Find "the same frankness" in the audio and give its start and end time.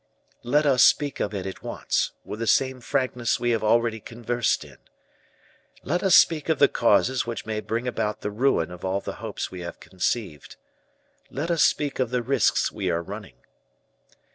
2.39-3.39